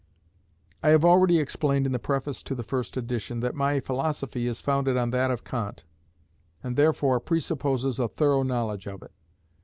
I 0.81 0.89
have 0.89 1.05
already 1.05 1.37
explained 1.37 1.85
in 1.85 1.91
the 1.91 1.99
preface 1.99 2.41
to 2.41 2.55
the 2.55 2.63
first 2.63 2.97
edition, 2.97 3.41
that 3.41 3.53
my 3.53 3.79
philosophy 3.79 4.47
is 4.47 4.59
founded 4.59 4.97
on 4.97 5.11
that 5.11 5.29
of 5.29 5.43
Kant, 5.43 5.83
and 6.63 6.75
therefore 6.75 7.19
presupposes 7.19 7.99
a 7.99 8.07
thorough 8.07 8.41
knowledge 8.41 8.87
of 8.87 9.03
it. 9.03 9.11